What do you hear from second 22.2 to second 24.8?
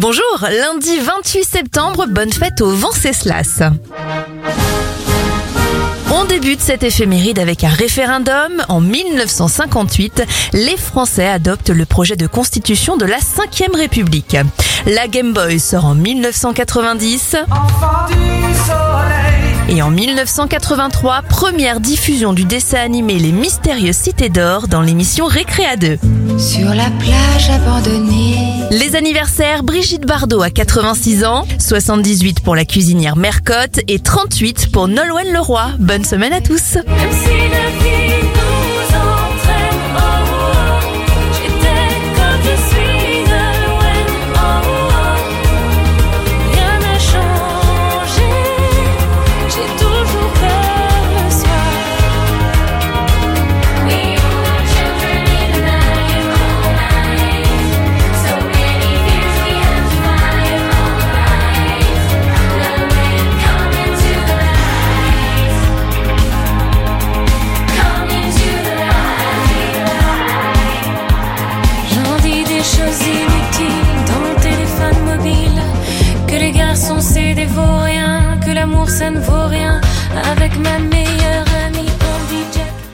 du dessin animé Les Mystérieuses Cités d'Or dans